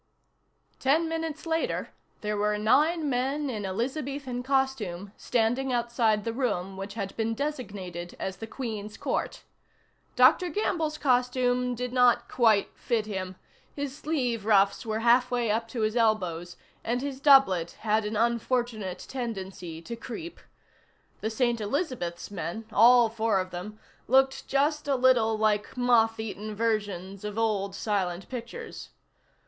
Ten 0.79 1.07
minutes 1.07 1.45
later, 1.45 1.91
there 2.21 2.35
were 2.35 2.57
nine 2.57 3.07
men 3.07 3.51
in 3.51 3.67
Elizabethan 3.67 4.41
costume 4.41 5.13
standing 5.15 5.71
outside 5.71 6.23
the 6.23 6.33
room 6.33 6.75
which 6.75 6.95
had 6.95 7.15
been 7.15 7.35
designated 7.35 8.15
as 8.19 8.37
the 8.37 8.47
Queen's 8.47 8.97
Court. 8.97 9.43
Dr. 10.15 10.49
Gamble's 10.49 10.97
costume 10.97 11.75
did 11.75 11.93
not 11.93 12.27
quite 12.27 12.75
fit 12.75 13.05
him; 13.05 13.35
his 13.75 13.95
sleeve 13.95 14.43
ruffs 14.43 14.87
were 14.87 15.01
half 15.01 15.29
way 15.29 15.51
up 15.51 15.67
to 15.67 15.81
his 15.81 15.95
elbows 15.95 16.57
and 16.83 17.03
his 17.03 17.19
doublet 17.19 17.77
had 17.81 18.03
an 18.03 18.15
unfortunate 18.15 19.05
tendency 19.07 19.83
to 19.83 19.95
creep. 19.95 20.39
The 21.19 21.29
St. 21.29 21.61
Elizabeths 21.61 22.31
men, 22.31 22.65
all 22.73 23.07
four 23.07 23.39
of 23.39 23.51
them, 23.51 23.77
looked 24.07 24.47
just 24.47 24.87
a 24.87 24.95
little 24.95 25.37
like 25.37 25.77
moth 25.77 26.19
eaten 26.19 26.55
versions 26.55 27.23
of 27.23 27.37
old 27.37 27.75
silent 27.75 28.27
pictures. 28.29 28.89